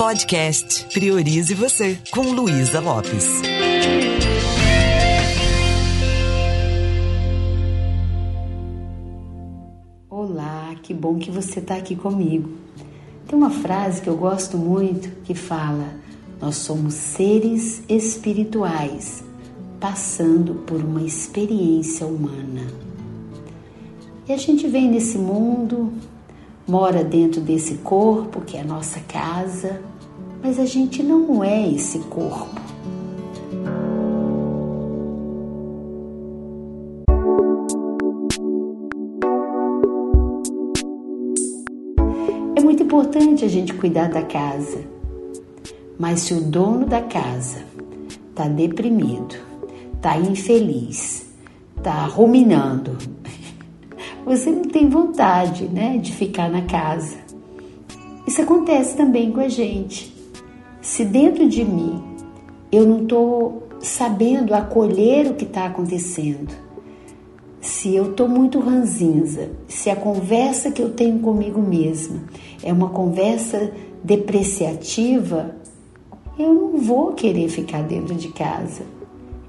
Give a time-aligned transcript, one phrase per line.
[0.00, 3.42] Podcast Priorize Você, com Luísa Lopes.
[10.08, 12.48] Olá, que bom que você está aqui comigo.
[13.28, 15.92] Tem uma frase que eu gosto muito que fala:
[16.40, 19.22] Nós somos seres espirituais
[19.78, 22.66] passando por uma experiência humana.
[24.26, 25.92] E a gente vem nesse mundo,
[26.70, 29.82] mora dentro desse corpo que é a nossa casa,
[30.40, 32.60] mas a gente não é esse corpo.
[42.54, 44.78] É muito importante a gente cuidar da casa,
[45.98, 47.64] mas se o dono da casa
[48.28, 49.34] está deprimido,
[49.96, 51.26] está infeliz,
[51.76, 52.96] está ruminando,
[54.24, 57.16] você não tem vontade né, de ficar na casa.
[58.26, 60.14] Isso acontece também com a gente.
[60.80, 62.02] Se dentro de mim
[62.70, 66.54] eu não estou sabendo acolher o que está acontecendo,
[67.60, 72.22] se eu estou muito ranzinza, se a conversa que eu tenho comigo mesma
[72.62, 75.56] é uma conversa depreciativa,
[76.38, 78.82] eu não vou querer ficar dentro de casa.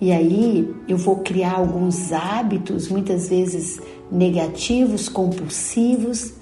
[0.00, 3.80] E aí eu vou criar alguns hábitos, muitas vezes
[4.10, 6.32] negativos, compulsivos,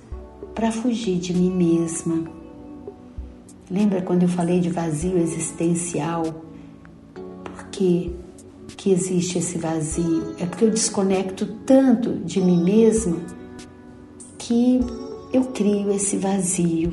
[0.54, 2.24] para fugir de mim mesma.
[3.70, 6.22] Lembra quando eu falei de vazio existencial?
[7.14, 8.14] Por que,
[8.76, 10.34] que existe esse vazio?
[10.38, 13.16] É porque eu desconecto tanto de mim mesma
[14.38, 14.80] que
[15.32, 16.92] eu crio esse vazio.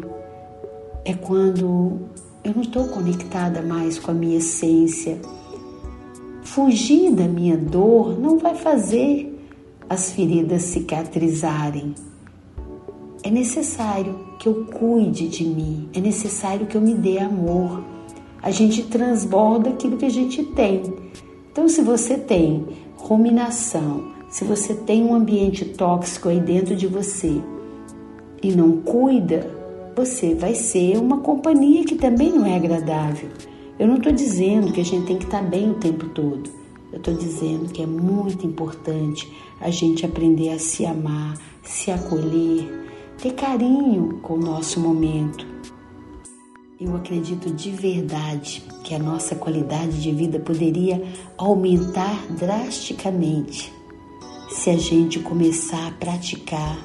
[1.06, 2.00] É quando
[2.44, 5.20] eu não estou conectada mais com a minha essência
[6.44, 9.33] Fugir da minha dor não vai fazer
[9.94, 11.94] as feridas cicatrizarem.
[13.24, 17.84] É necessário que eu cuide de mim, é necessário que eu me dê amor.
[18.42, 20.82] A gente transborda aquilo que a gente tem.
[21.52, 22.66] Então, se você tem
[22.98, 27.40] ruminação, se você tem um ambiente tóxico aí dentro de você
[28.42, 29.48] e não cuida,
[29.96, 33.30] você vai ser uma companhia que também não é agradável.
[33.78, 36.63] Eu não estou dizendo que a gente tem que estar tá bem o tempo todo.
[36.94, 39.28] Eu estou dizendo que é muito importante
[39.60, 42.70] a gente aprender a se amar, se acolher,
[43.18, 45.44] ter carinho com o nosso momento.
[46.80, 51.04] Eu acredito de verdade que a nossa qualidade de vida poderia
[51.36, 53.74] aumentar drasticamente
[54.52, 56.78] se a gente começar a praticar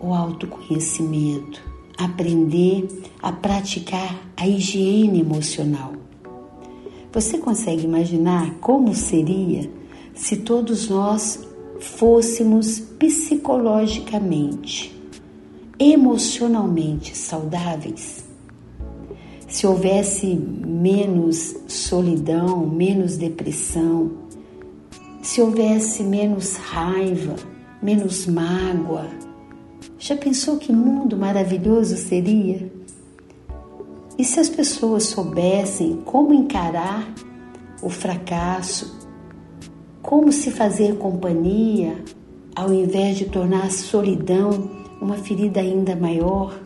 [0.00, 1.60] o autoconhecimento,
[1.98, 2.88] aprender
[3.20, 5.97] a praticar a higiene emocional.
[7.18, 9.68] Você consegue imaginar como seria
[10.14, 11.44] se todos nós
[11.80, 14.96] fôssemos psicologicamente,
[15.80, 18.24] emocionalmente saudáveis?
[19.48, 24.12] Se houvesse menos solidão, menos depressão,
[25.20, 27.34] se houvesse menos raiva,
[27.82, 29.08] menos mágoa,
[29.98, 32.77] já pensou que mundo maravilhoso seria?
[34.18, 37.08] E se as pessoas soubessem como encarar
[37.80, 38.98] o fracasso,
[40.02, 42.02] como se fazer companhia,
[42.56, 44.68] ao invés de tornar a solidão
[45.00, 46.60] uma ferida ainda maior?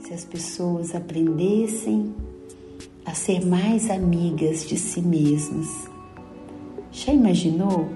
[0.00, 2.14] Se as pessoas aprendessem
[3.04, 5.68] a ser mais amigas de si mesmas.
[6.90, 7.86] Já imaginou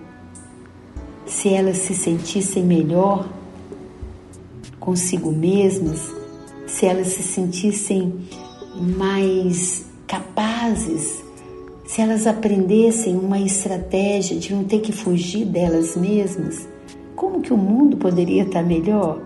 [1.25, 3.27] se elas se sentissem melhor
[4.79, 6.16] consigo mesmas,
[6.67, 8.13] se elas se sentissem
[8.75, 11.25] mais capazes,
[11.87, 16.69] se elas aprendessem uma estratégia de não ter que fugir delas mesmas,
[17.15, 19.21] como que o mundo poderia estar melhor?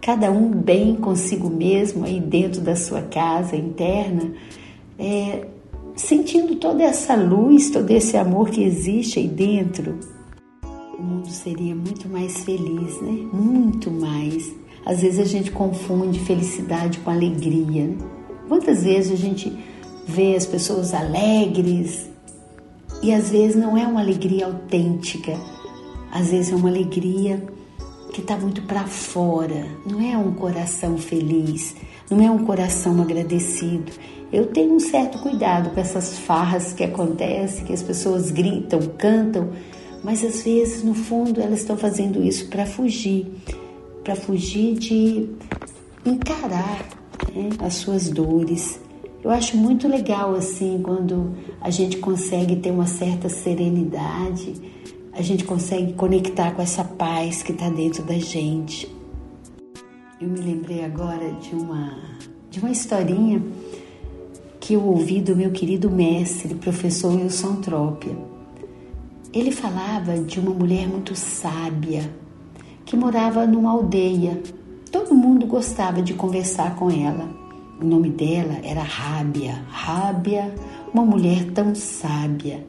[0.00, 4.32] Cada um bem consigo mesmo aí dentro da sua casa interna,
[4.98, 5.46] é,
[5.96, 9.98] sentindo toda essa luz, todo esse amor que existe aí dentro
[10.98, 13.28] o mundo seria muito mais feliz, né?
[13.32, 14.54] Muito mais.
[14.84, 17.86] Às vezes a gente confunde felicidade com alegria.
[17.86, 17.96] Né?
[18.48, 19.52] Quantas vezes a gente
[20.06, 22.08] vê as pessoas alegres
[23.02, 25.38] e às vezes não é uma alegria autêntica,
[26.12, 27.42] às vezes é uma alegria
[28.12, 31.74] que está muito para fora, não é um coração feliz,
[32.10, 33.90] não é um coração agradecido.
[34.32, 39.50] Eu tenho um certo cuidado com essas farras que acontecem, que as pessoas gritam, cantam,
[40.02, 43.26] mas às vezes, no fundo, elas estão fazendo isso para fugir,
[44.04, 45.30] para fugir de
[46.04, 46.86] encarar
[47.34, 48.78] né, as suas dores.
[49.22, 54.54] Eu acho muito legal assim quando a gente consegue ter uma certa serenidade,
[55.14, 58.94] a gente consegue conectar com essa paz que está dentro da gente.
[60.20, 61.96] Eu me lembrei agora de uma,
[62.50, 63.42] de uma historinha
[64.60, 68.16] que eu ouvi do meu querido mestre, professor Wilson Trópia.
[69.32, 72.10] Ele falava de uma mulher muito sábia
[72.84, 74.42] que morava numa aldeia.
[74.90, 77.28] Todo mundo gostava de conversar com ela.
[77.80, 79.64] O nome dela era Rábia.
[79.68, 80.54] Rábia,
[80.92, 82.64] uma mulher tão sábia.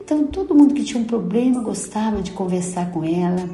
[0.00, 3.48] Então todo mundo que tinha um problema gostava de conversar com ela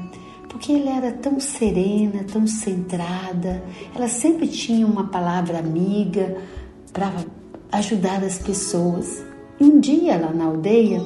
[0.49, 3.62] porque ela era tão serena, tão centrada,
[3.95, 6.37] ela sempre tinha uma palavra amiga
[6.93, 7.12] para
[7.71, 9.25] ajudar as pessoas.
[9.61, 11.00] E um dia lá na aldeia,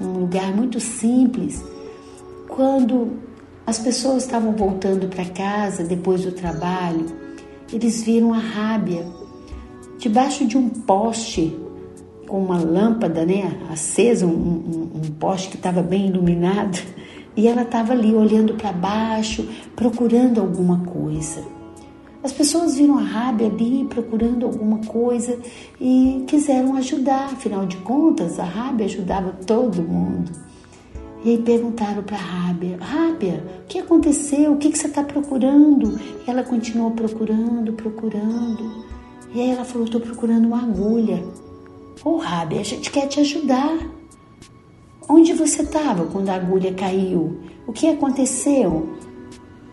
[0.00, 1.64] um lugar muito simples,
[2.48, 3.12] quando
[3.66, 7.06] as pessoas estavam voltando para casa depois do trabalho,
[7.72, 9.06] eles viram a rábia
[9.98, 11.56] debaixo de um poste
[12.26, 16.78] com uma lâmpada né, acesa, um, um, um poste que estava bem iluminado.
[17.36, 21.42] E ela estava ali olhando para baixo, procurando alguma coisa.
[22.22, 25.36] As pessoas viram a Rábia ali procurando alguma coisa
[25.80, 30.30] e quiseram ajudar, afinal de contas, a Rábia ajudava todo mundo.
[31.24, 34.52] E aí perguntaram para Rábia: Rábia, o que aconteceu?
[34.52, 35.98] O que, que você está procurando?
[35.98, 38.84] E ela continuou procurando, procurando.
[39.34, 41.24] E aí ela falou: Estou procurando uma agulha.
[42.04, 43.74] Ô oh, Rábia, a gente quer te ajudar.
[45.08, 47.38] Onde você estava quando a agulha caiu?
[47.66, 48.90] O que aconteceu?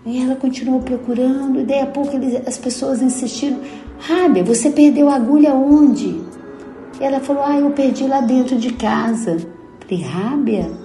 [0.05, 3.59] E ela continuou procurando, e daí a pouco eles, as pessoas insistiram:
[3.99, 6.21] Rábia, você perdeu a agulha onde?
[6.97, 9.37] E ela falou: Ah, eu perdi lá dentro de casa.
[9.81, 10.80] Falei: Rábia,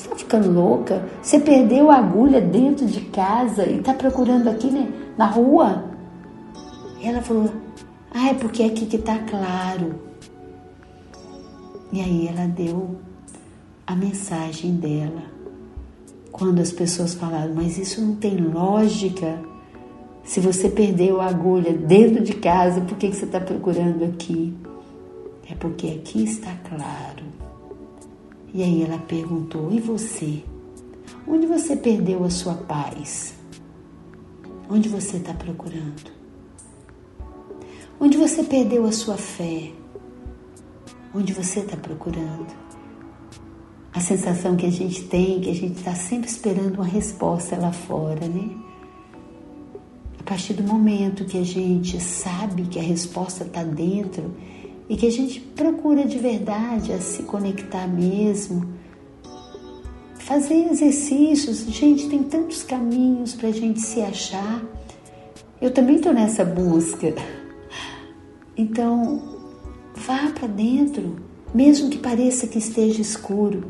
[0.00, 1.04] você está ficando louca?
[1.22, 5.84] Você perdeu a agulha dentro de casa e está procurando aqui né, na rua?
[7.02, 7.50] Ela falou:
[8.10, 9.94] Ah, é porque é aqui que está claro.
[11.92, 12.96] E aí ela deu
[13.86, 15.22] a mensagem dela.
[16.32, 19.38] Quando as pessoas falaram, mas isso não tem lógica.
[20.24, 24.54] Se você perdeu a agulha dentro de casa, por que você está procurando aqui?
[25.50, 27.29] É porque aqui está claro.
[28.52, 30.42] E aí ela perguntou: E você?
[31.26, 33.34] Onde você perdeu a sua paz?
[34.68, 36.10] Onde você está procurando?
[38.00, 39.72] Onde você perdeu a sua fé?
[41.14, 42.70] Onde você está procurando?
[43.92, 47.72] a sensação que a gente tem, que a gente está sempre esperando uma resposta lá
[47.72, 48.50] fora, né?
[50.18, 54.32] A partir do momento que a gente sabe que a resposta está dentro
[54.90, 58.68] e que a gente procura de verdade a se conectar mesmo,
[60.16, 64.60] fazer exercícios, gente, tem tantos caminhos para a gente se achar.
[65.62, 67.14] Eu também estou nessa busca.
[68.56, 69.22] Então,
[69.94, 71.20] vá para dentro,
[71.54, 73.62] mesmo que pareça que esteja escuro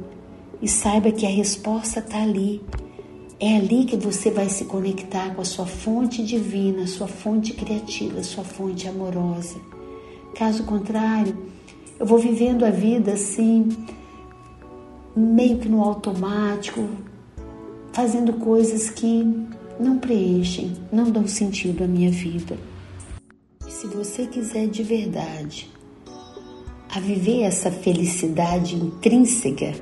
[0.62, 2.62] e saiba que a resposta está ali.
[3.38, 8.22] É ali que você vai se conectar com a sua fonte divina, sua fonte criativa,
[8.22, 9.79] sua fonte amorosa.
[10.34, 11.36] Caso contrário,
[11.98, 13.68] eu vou vivendo a vida assim,
[15.14, 16.88] meio que no automático,
[17.92, 19.26] fazendo coisas que
[19.78, 22.56] não preenchem, não dão sentido à minha vida.
[23.66, 25.70] E se você quiser de verdade
[26.88, 29.74] a viver essa felicidade intrínseca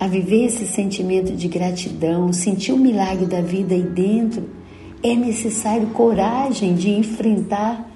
[0.00, 4.48] a viver esse sentimento de gratidão, sentir o milagre da vida aí dentro,
[5.02, 7.90] é necessário coragem de enfrentar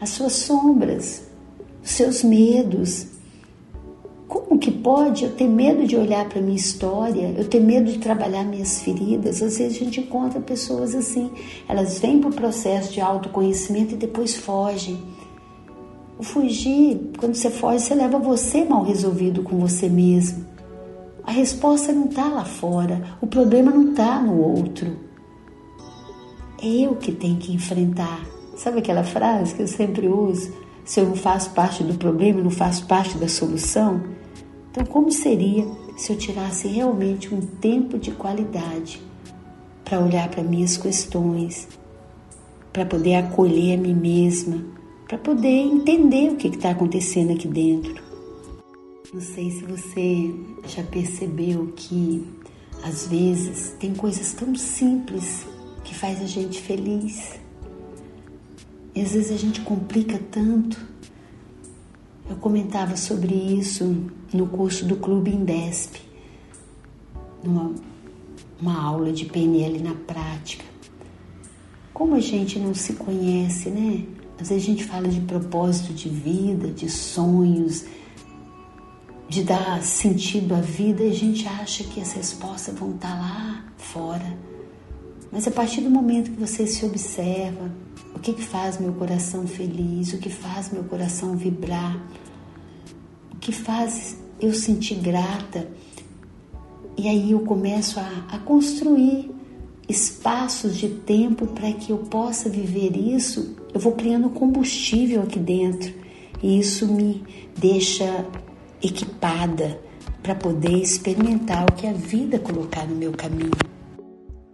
[0.00, 1.24] as suas sombras,
[1.82, 3.06] os seus medos.
[4.26, 7.90] Como que pode eu ter medo de olhar para a minha história, eu ter medo
[7.90, 9.42] de trabalhar minhas feridas?
[9.42, 11.30] Às vezes a gente encontra pessoas assim,
[11.68, 14.98] elas vêm para o processo de autoconhecimento e depois fogem.
[16.18, 20.44] O fugir, quando você foge, você leva você mal resolvido com você mesmo.
[21.22, 24.96] A resposta não está lá fora, o problema não está no outro.
[26.62, 28.33] É eu que tenho que enfrentar.
[28.56, 30.52] Sabe aquela frase que eu sempre uso?
[30.84, 34.02] Se eu não faço parte do problema, não faço parte da solução?
[34.70, 39.00] Então, como seria se eu tirasse realmente um tempo de qualidade
[39.84, 41.68] para olhar para minhas questões,
[42.72, 44.64] para poder acolher a mim mesma,
[45.06, 48.02] para poder entender o que está acontecendo aqui dentro?
[49.12, 50.34] Não sei se você
[50.66, 52.26] já percebeu que
[52.82, 55.46] às vezes tem coisas tão simples
[55.84, 57.43] que faz a gente feliz.
[58.94, 60.80] E às vezes a gente complica tanto.
[62.28, 65.96] Eu comentava sobre isso no curso do Clube Indesp,
[67.42, 67.74] numa
[68.60, 70.64] uma aula de PNL na prática.
[71.92, 74.04] Como a gente não se conhece, né?
[74.40, 77.84] Às vezes a gente fala de propósito de vida, de sonhos,
[79.28, 83.64] de dar sentido à vida e a gente acha que as respostas vão estar lá
[83.76, 84.36] fora.
[85.34, 87.68] Mas a partir do momento que você se observa,
[88.14, 92.00] o que, que faz meu coração feliz, o que faz meu coração vibrar,
[93.32, 95.68] o que faz eu sentir grata,
[96.96, 99.34] e aí eu começo a, a construir
[99.88, 105.92] espaços de tempo para que eu possa viver isso, eu vou criando combustível aqui dentro
[106.40, 107.24] e isso me
[107.58, 108.24] deixa
[108.80, 109.80] equipada
[110.22, 113.73] para poder experimentar o que a vida colocar no meu caminho.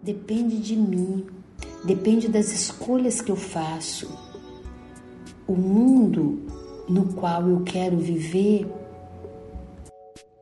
[0.03, 1.27] Depende de mim,
[1.85, 4.11] depende das escolhas que eu faço.
[5.47, 6.41] O mundo
[6.89, 8.67] no qual eu quero viver,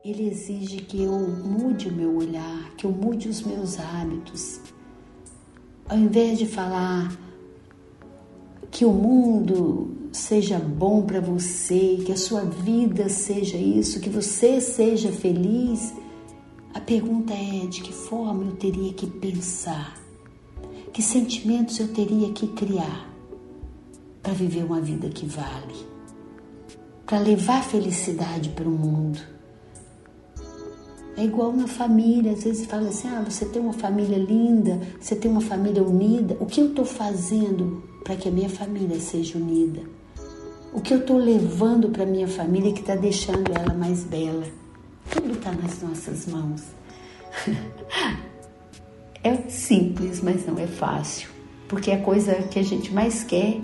[0.03, 4.61] ele exige que eu mude o meu olhar, que eu mude os meus hábitos.
[5.89, 7.11] Ao invés de falar
[8.71, 14.61] que o mundo seja bom para você, que a sua vida seja isso, que você
[14.61, 15.93] seja feliz,
[16.73, 19.97] a pergunta é de que forma eu teria que pensar,
[20.93, 23.09] que sentimentos eu teria que criar
[24.21, 25.75] para viver uma vida que vale,
[27.05, 29.19] para levar felicidade para o mundo.
[31.17, 35.15] É igual na família, às vezes fala assim: ah, você tem uma família linda, você
[35.15, 36.37] tem uma família unida.
[36.39, 39.81] O que eu estou fazendo para que a minha família seja unida?
[40.71, 44.58] O que eu estou levando para minha família que está deixando ela mais bela?
[45.11, 46.63] Tudo está nas nossas mãos.
[49.23, 51.29] é simples, mas não é fácil,
[51.67, 53.59] porque a coisa que a gente mais quer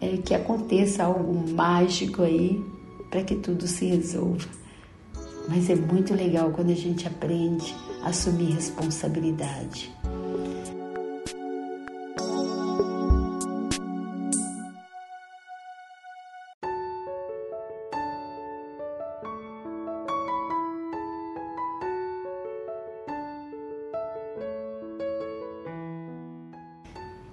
[0.00, 2.64] é que aconteça algo mágico aí
[3.10, 4.48] para que tudo se resolva.
[5.48, 9.90] Mas é muito legal quando a gente aprende a assumir responsabilidade.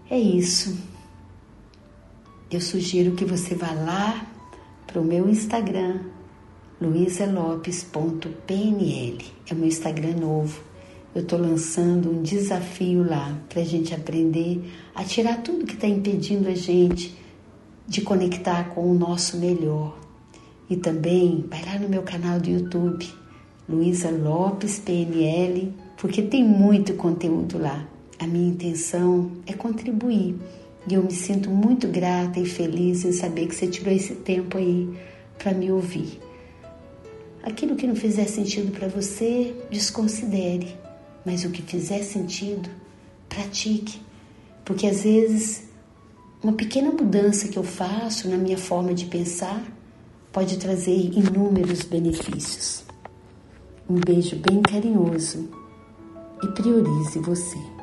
[0.07, 0.77] É isso.
[2.51, 4.23] Eu sugiro que você vá lá
[4.85, 6.01] para o meu Instagram,
[6.79, 9.25] luisalopes.pnl.
[9.49, 10.61] É o meu Instagram novo.
[11.15, 15.87] Eu estou lançando um desafio lá para a gente aprender a tirar tudo que está
[15.87, 17.17] impedindo a gente
[17.87, 19.97] de conectar com o nosso melhor.
[20.69, 23.11] E também vai lá no meu canal do YouTube,
[23.67, 27.94] Luísa Lopes PNL, porque tem muito conteúdo lá.
[28.19, 30.35] A minha intenção é contribuir
[30.87, 34.57] e eu me sinto muito grata e feliz em saber que você tirou esse tempo
[34.57, 34.89] aí
[35.37, 36.19] para me ouvir.
[37.43, 40.75] Aquilo que não fizer sentido para você, desconsidere,
[41.25, 42.69] mas o que fizer sentido,
[43.27, 43.99] pratique,
[44.63, 45.63] porque às vezes
[46.41, 49.63] uma pequena mudança que eu faço na minha forma de pensar
[50.31, 52.83] pode trazer inúmeros benefícios.
[53.89, 55.49] Um beijo bem carinhoso
[56.43, 57.74] e priorize você.